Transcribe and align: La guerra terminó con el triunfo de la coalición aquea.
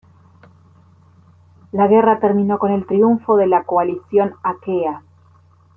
La 1.71 1.85
guerra 1.87 2.19
terminó 2.19 2.57
con 2.57 2.71
el 2.71 2.87
triunfo 2.87 3.37
de 3.37 3.45
la 3.45 3.65
coalición 3.65 4.33
aquea. 4.41 5.03